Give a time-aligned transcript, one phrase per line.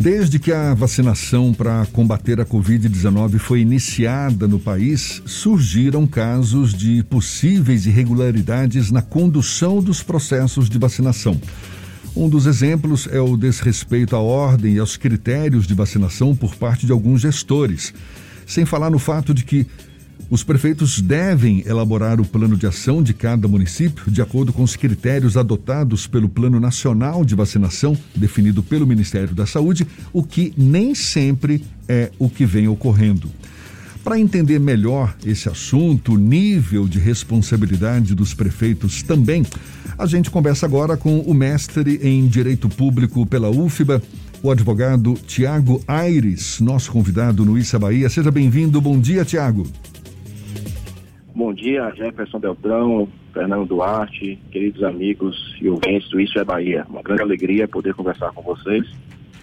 [0.00, 7.02] Desde que a vacinação para combater a Covid-19 foi iniciada no país, surgiram casos de
[7.02, 11.40] possíveis irregularidades na condução dos processos de vacinação.
[12.14, 16.86] Um dos exemplos é o desrespeito à ordem e aos critérios de vacinação por parte
[16.86, 17.92] de alguns gestores.
[18.46, 19.66] Sem falar no fato de que
[20.30, 24.76] os prefeitos devem elaborar o plano de ação de cada município de acordo com os
[24.76, 30.94] critérios adotados pelo Plano Nacional de Vacinação, definido pelo Ministério da Saúde, o que nem
[30.94, 33.30] sempre é o que vem ocorrendo.
[34.04, 39.44] Para entender melhor esse assunto, o nível de responsabilidade dos prefeitos também,
[39.98, 44.02] a gente conversa agora com o mestre em Direito Público pela UFBA,
[44.42, 48.08] o advogado Tiago Aires, nosso convidado no Issa Bahia.
[48.08, 48.80] Seja bem-vindo.
[48.80, 49.66] Bom dia, Tiago.
[51.68, 56.86] Dia, Jefferson Beltrão, Fernando Duarte, queridos amigos e ouvintes do Isso é Bahia.
[56.88, 58.86] Uma grande alegria poder conversar com vocês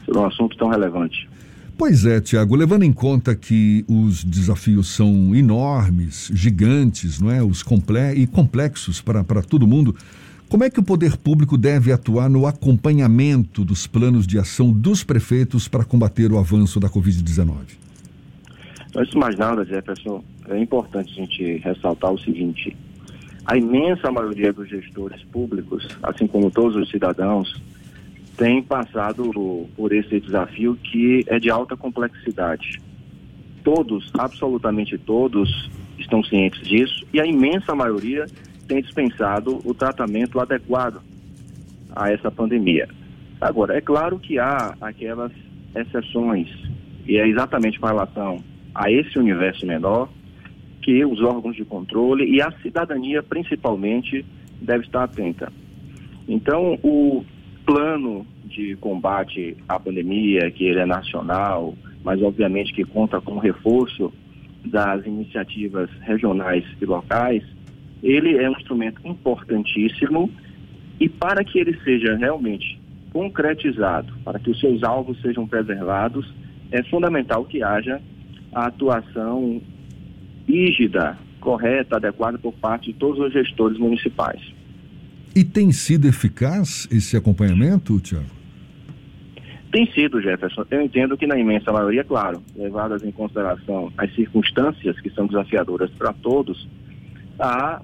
[0.03, 1.29] sobre um assunto tão relevante.
[1.77, 7.43] Pois é, Tiago, levando em conta que os desafios são enormes, gigantes, não é?
[7.43, 9.95] Os comple e complexos para todo mundo,
[10.49, 15.03] como é que o poder público deve atuar no acompanhamento dos planos de ação dos
[15.03, 17.84] prefeitos para combater o avanço da Covid-19?
[18.95, 22.75] Antes de mais nada, Jefferson, é importante a gente ressaltar o seguinte:
[23.45, 27.61] a imensa maioria dos gestores públicos, assim como todos os cidadãos,
[28.37, 29.29] tem passado
[29.75, 32.79] por esse desafio que é de alta complexidade.
[33.65, 38.25] Todos, absolutamente todos, estão cientes disso e a imensa maioria
[38.65, 41.01] tem dispensado o tratamento adequado
[41.93, 42.87] a essa pandemia.
[43.41, 45.33] Agora, é claro que há aquelas
[45.75, 46.47] exceções,
[47.05, 48.41] e é exatamente com relação
[48.75, 50.09] a esse universo menor
[50.81, 54.23] que os órgãos de controle e a cidadania, principalmente,
[54.61, 55.51] deve estar atenta.
[56.27, 57.23] Então, o
[57.65, 61.73] plano de combate à pandemia, que ele é nacional,
[62.03, 64.13] mas obviamente que conta com o reforço
[64.63, 67.43] das iniciativas regionais e locais,
[68.03, 70.29] ele é um instrumento importantíssimo
[70.99, 72.79] e para que ele seja realmente
[73.11, 76.31] concretizado, para que os seus alvos sejam preservados,
[76.71, 78.01] é fundamental que haja
[78.55, 79.61] a atuação
[80.47, 84.41] rígida, correta, adequada por parte de todos os gestores municipais.
[85.35, 88.33] E tem sido eficaz esse acompanhamento, Tiago?
[89.73, 90.63] Tem sido, Jefferson.
[90.71, 95.91] Eu entendo que na imensa maioria, claro, levadas em consideração as circunstâncias que são desafiadoras
[95.91, 96.65] para todos,
[97.37, 97.81] há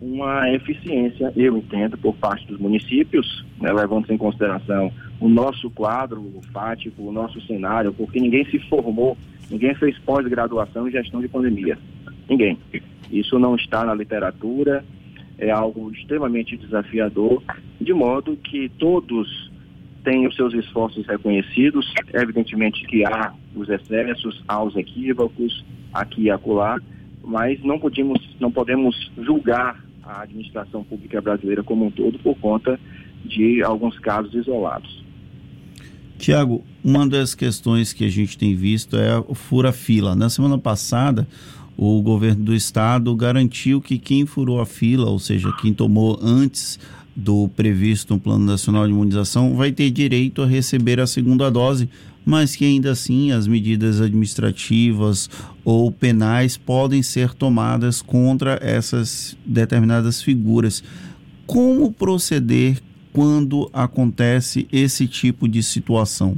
[0.00, 4.90] uma eficiência, eu entendo, por parte dos municípios, né, levando em consideração
[5.20, 9.18] o nosso quadro fático, o nosso cenário, porque ninguém se formou
[9.50, 11.78] Ninguém fez pós-graduação em gestão de pandemia.
[12.28, 12.58] Ninguém.
[13.10, 14.84] Isso não está na literatura,
[15.38, 17.42] é algo extremamente desafiador,
[17.80, 19.50] de modo que todos
[20.02, 21.92] têm os seus esforços reconhecidos.
[22.12, 26.80] Evidentemente que há os excessos, há os equívocos, aqui e acolá,
[27.22, 32.78] mas não podemos, não podemos julgar a administração pública brasileira como um todo por conta
[33.24, 35.03] de alguns casos isolados.
[36.18, 40.14] Tiago, uma das questões que a gente tem visto é o fura-fila.
[40.14, 41.26] Na semana passada,
[41.76, 46.78] o governo do estado garantiu que quem furou a fila, ou seja, quem tomou antes
[47.16, 51.88] do previsto no Plano Nacional de Imunização, vai ter direito a receber a segunda dose,
[52.24, 55.28] mas que ainda assim as medidas administrativas
[55.64, 60.82] ou penais podem ser tomadas contra essas determinadas figuras.
[61.46, 62.80] Como proceder
[63.14, 66.36] quando acontece esse tipo de situação?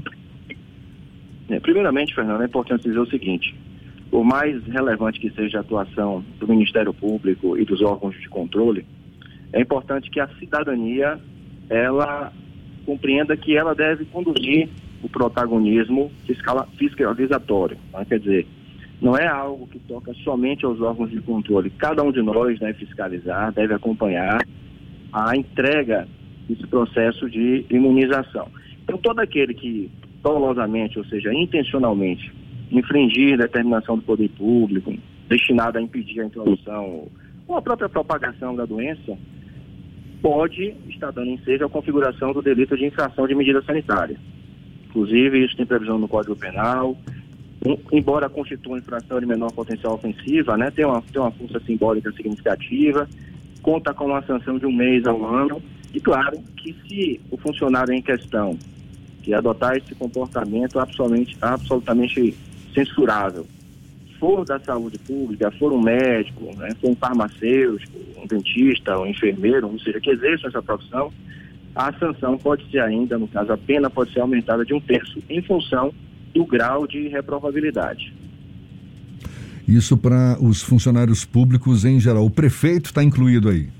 [1.48, 3.56] É, primeiramente, Fernando, é importante dizer o seguinte:
[4.10, 8.84] por mais relevante que seja a atuação do Ministério Público e dos órgãos de controle,
[9.54, 11.18] é importante que a cidadania
[11.70, 12.30] ela
[12.84, 14.68] compreenda que ela deve conduzir
[15.02, 16.12] o protagonismo
[16.76, 17.78] fiscalizatório.
[17.92, 18.04] Né?
[18.04, 18.46] Quer dizer,
[19.00, 21.70] não é algo que toca somente aos órgãos de controle.
[21.70, 24.46] Cada um de nós deve fiscalizar, deve acompanhar
[25.12, 26.06] a entrega
[26.48, 28.48] esse processo de imunização.
[28.82, 29.90] Então, todo aquele que
[30.22, 32.32] dolosamente, ou seja, intencionalmente,
[32.70, 34.92] infringir determinação do poder público
[35.28, 37.08] destinada a impedir a introdução
[37.46, 39.16] ou a própria propagação da doença,
[40.20, 44.16] pode estar dando ensejo à configuração do delito de infração de medida sanitária.
[44.88, 46.96] Inclusive, isso tem previsão no Código Penal.
[47.92, 53.08] Embora constitua infração de menor potencial ofensiva, né, tem, uma, tem uma força simbólica significativa,
[53.62, 55.62] conta com uma sanção de um mês a um ano,
[55.96, 58.58] e claro que se o funcionário em questão
[59.22, 62.36] que adotar esse comportamento absolutamente, absolutamente
[62.74, 63.46] censurável
[64.20, 69.68] for da saúde pública, for um médico, né, for um farmacêutico, um dentista, um enfermeiro,
[69.68, 71.10] ou seja, que exerça essa profissão,
[71.74, 75.22] a sanção pode ser ainda, no caso, a pena pode ser aumentada de um terço
[75.30, 75.94] em função
[76.34, 78.12] do grau de reprovabilidade.
[79.66, 82.26] Isso para os funcionários públicos em geral.
[82.26, 83.70] O prefeito está incluído aí?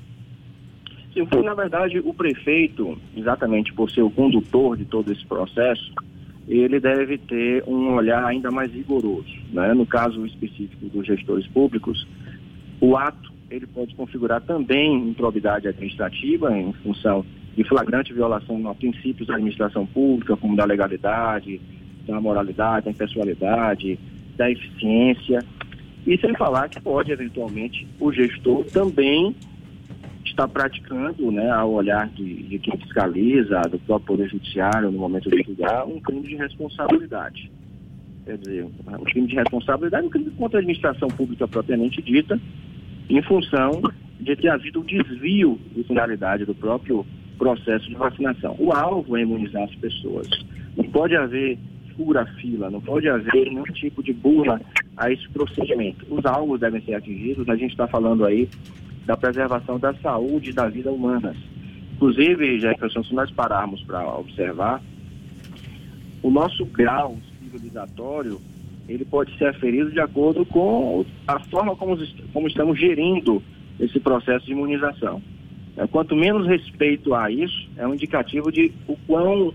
[1.24, 5.90] Sim, na verdade, o prefeito, exatamente por ser o condutor de todo esse processo,
[6.46, 9.34] ele deve ter um olhar ainda mais rigoroso.
[9.50, 9.72] Né?
[9.72, 12.06] No caso específico dos gestores públicos,
[12.80, 17.24] o ato ele pode configurar também improbidade administrativa em função
[17.56, 21.60] de flagrante violação a princípios da administração pública, como da legalidade,
[22.06, 23.98] da moralidade, da impessoalidade,
[24.36, 25.42] da eficiência.
[26.06, 29.34] E sem falar que pode, eventualmente, o gestor também
[30.36, 35.30] estar praticando, né, ao olhar de, de quem fiscaliza, do próprio Poder Judiciário, no momento
[35.30, 37.50] de julgar, um crime de responsabilidade.
[38.26, 42.38] Quer dizer, um crime de responsabilidade é um crime contra a administração pública propriamente dita,
[43.08, 43.80] em função
[44.20, 47.06] de ter havido um desvio de finalidade do próprio
[47.38, 48.56] processo de vacinação.
[48.58, 50.28] O alvo é imunizar as pessoas.
[50.76, 51.58] Não pode haver
[51.96, 54.60] fura-fila, não pode haver nenhum tipo de bula
[54.96, 56.04] a esse procedimento.
[56.10, 58.48] Os alvos devem ser atingidos, a gente está falando aí
[59.06, 61.34] da preservação da saúde e da vida humana.
[61.94, 64.82] Inclusive, Jefferson, se nós pararmos para observar,
[66.22, 68.40] o nosso grau civilizatório
[68.88, 71.96] ele pode ser aferido de acordo com a forma como,
[72.32, 73.42] como estamos gerindo
[73.80, 75.22] esse processo de imunização.
[75.76, 79.52] É, quanto menos respeito a isso, é um indicativo de o quão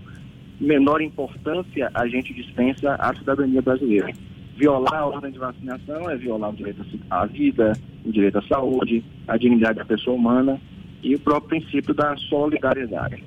[0.60, 4.12] menor importância a gente dispensa à cidadania brasileira.
[4.62, 7.72] Violar a ordem de vacinação é violar o direito à vida,
[8.04, 10.60] o direito à saúde, a dignidade da pessoa humana
[11.02, 13.24] e o próprio princípio da solidariedade.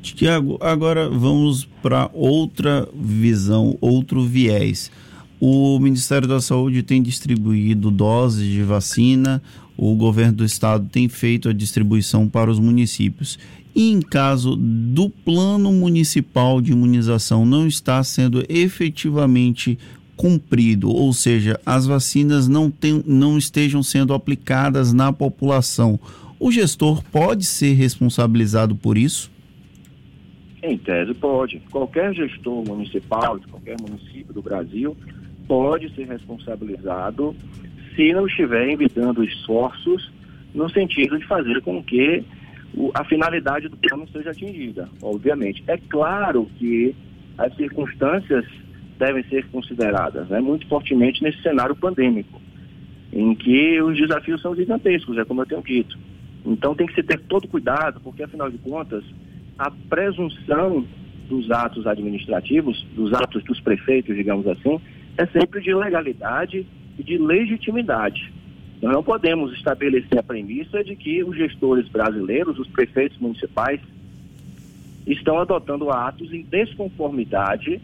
[0.00, 4.92] Tiago, agora vamos para outra visão, outro viés.
[5.40, 9.42] O Ministério da Saúde tem distribuído doses de vacina,
[9.76, 13.40] o governo do estado tem feito a distribuição para os municípios.
[13.74, 19.76] E em caso do plano municipal de imunização não está sendo efetivamente
[20.16, 25.98] cumprido, ou seja, as vacinas não, tem, não estejam sendo aplicadas na população,
[26.38, 29.30] o gestor pode ser responsabilizado por isso?
[30.62, 31.60] Em tese, pode.
[31.70, 34.96] Qualquer gestor municipal de qualquer município do Brasil
[35.46, 37.34] pode ser responsabilizado
[37.94, 40.10] se não estiver evitando esforços
[40.54, 42.24] no sentido de fazer com que
[42.94, 45.62] a finalidade do plano seja atingida, obviamente.
[45.66, 46.94] É claro que
[47.38, 48.44] as circunstâncias
[48.98, 52.40] devem ser consideradas né, muito fortemente nesse cenário pandêmico,
[53.12, 55.98] em que os desafios são gigantescos, é como eu tenho dito.
[56.44, 59.04] Então tem que se ter todo cuidado, porque afinal de contas,
[59.58, 60.84] a presunção
[61.28, 64.80] dos atos administrativos, dos atos dos prefeitos, digamos assim,
[65.16, 66.66] é sempre de legalidade
[66.98, 68.32] e de legitimidade.
[68.82, 73.80] Nós não podemos estabelecer a premissa de que os gestores brasileiros, os prefeitos municipais,
[75.06, 77.80] estão adotando atos em desconformidade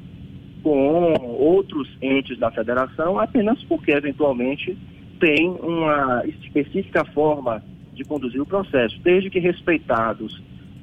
[0.62, 4.76] com outros entes da federação apenas porque, eventualmente,
[5.18, 7.62] tem uma específica forma
[7.94, 10.40] de conduzir o processo, desde que respeitados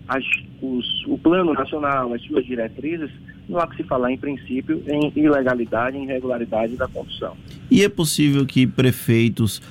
[0.08, 0.24] as,
[0.62, 3.10] os, o plano nacional, as suas diretrizes,
[3.50, 7.36] não há que se falar, em princípio, em ilegalidade, em irregularidade da condução.
[7.70, 9.62] E é possível que prefeitos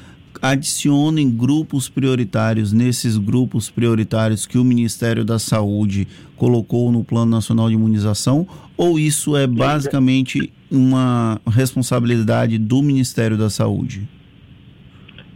[0.43, 6.07] adicionem grupos prioritários nesses grupos prioritários que o Ministério da Saúde
[6.37, 8.47] colocou no Plano Nacional de Imunização?
[8.77, 14.09] Ou isso é basicamente uma responsabilidade do Ministério da Saúde?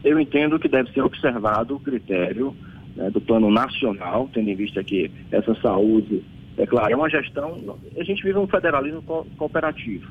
[0.03, 2.55] Eu entendo que deve ser observado o critério
[2.97, 6.23] né, do Plano Nacional, tendo em vista que essa saúde
[6.57, 7.79] é claro, é uma gestão.
[7.97, 10.11] A gente vive um federalismo co cooperativo.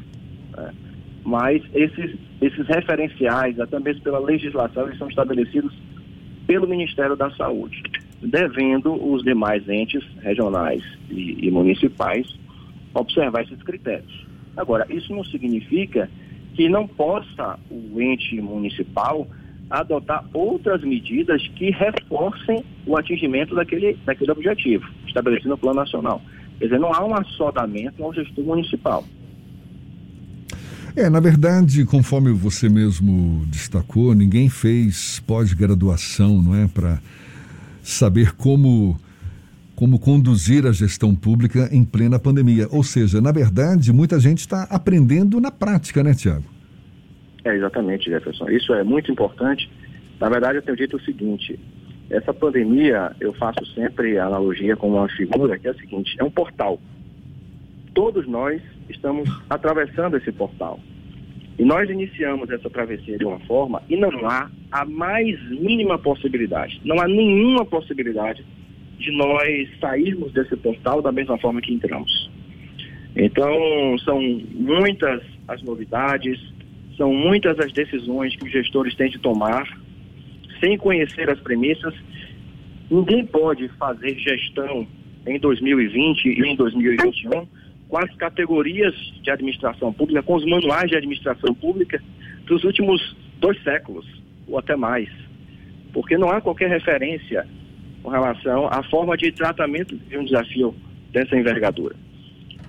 [0.56, 0.74] Né?
[1.24, 5.74] Mas esses, esses referenciais, até mesmo pela legislação, eles são estabelecidos
[6.48, 7.84] pelo Ministério da Saúde,
[8.22, 12.28] devendo os demais entes regionais e, e municipais
[12.94, 14.26] observar esses critérios.
[14.58, 16.10] Agora, isso não significa
[16.56, 19.28] que não possa o ente municipal
[19.70, 26.22] adotar outras medidas que reforcem o atingimento daquele, daquele objetivo estabelecido no Plano Nacional.
[26.58, 29.04] Quer dizer, não há um assodamento ao gestor municipal.
[30.96, 37.00] É, na verdade, conforme você mesmo destacou, ninguém fez pós-graduação, não é, para
[37.84, 39.00] saber como
[39.76, 42.68] como conduzir a gestão pública em plena pandemia.
[42.70, 46.44] Ou seja, na verdade, muita gente está aprendendo na prática, né, Tiago?
[47.46, 48.50] É, exatamente, Jefferson.
[48.50, 49.72] Isso é muito importante.
[50.20, 51.58] Na verdade, eu tenho dito o seguinte:
[52.10, 56.24] essa pandemia, eu faço sempre a analogia com uma figura que é a seguinte: é
[56.26, 56.78] um portal.
[57.94, 60.80] Todos nós estamos atravessando esse portal.
[61.58, 66.80] E nós iniciamos essa travessia de uma forma e não há a mais mínima possibilidade,
[66.86, 68.46] não há nenhuma possibilidade
[68.98, 72.30] de nós sairmos desse portal da mesma forma que entramos.
[73.16, 76.40] Então, são muitas as novidades,
[76.96, 79.68] são muitas as decisões que os gestores têm de tomar,
[80.62, 81.94] sem conhecer as premissas.
[82.90, 84.88] Ninguém pode fazer gestão
[85.26, 87.48] em 2020 e em 2021
[87.90, 92.02] com as categorias de administração pública, com os manuais de administração pública
[92.46, 94.06] dos últimos dois séculos,
[94.48, 95.10] ou até mais.
[95.92, 97.48] Porque não há qualquer referência
[98.04, 100.74] com relação à forma de tratamento de um desafio
[101.12, 101.96] dessa envergadura.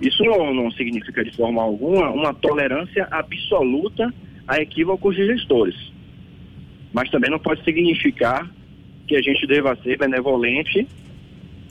[0.01, 4.13] Isso não, não significa de forma alguma uma tolerância absoluta
[4.49, 5.77] a equívocos de gestores.
[6.95, 8.51] Mas também não pode significar
[9.07, 10.89] que a gente deva ser benevolente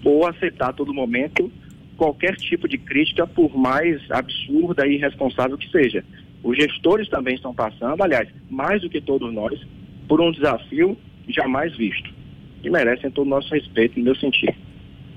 [0.04, 1.52] ou aceitar a todo momento
[2.00, 6.02] qualquer tipo de crítica, por mais absurda e irresponsável que seja.
[6.42, 9.60] Os gestores também estão passando, aliás, mais do que todos nós,
[10.08, 12.10] por um desafio jamais visto,
[12.62, 14.56] que merecem todo o nosso respeito, no meu sentido.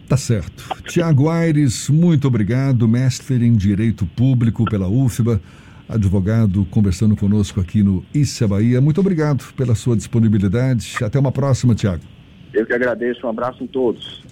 [0.09, 0.69] Tá certo.
[0.89, 5.41] Tiago Aires, muito obrigado, mestre em Direito Público pela UFBA,
[5.89, 8.81] advogado conversando conosco aqui no Issa Bahia.
[8.81, 10.97] Muito obrigado pela sua disponibilidade.
[11.01, 12.03] Até uma próxima, Tiago.
[12.53, 13.25] Eu que agradeço.
[13.25, 14.23] Um abraço em todos.